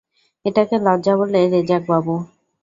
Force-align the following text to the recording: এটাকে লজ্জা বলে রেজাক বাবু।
এটাকে 0.45 0.75
লজ্জা 0.85 1.13
বলে 1.19 1.39
রেজাক 1.53 1.81
বাবু। 1.87 2.13